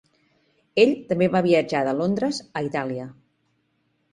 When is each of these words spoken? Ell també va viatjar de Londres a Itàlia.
Ell 0.83 0.93
també 1.11 1.27
va 1.35 1.43
viatjar 1.47 1.83
de 1.89 1.93
Londres 1.99 2.41
a 2.61 2.65
Itàlia. 2.71 3.07